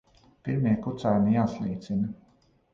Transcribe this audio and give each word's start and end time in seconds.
Pirmie 0.47 0.73
kucēni 0.87 1.37
jāslīcina. 1.37 2.13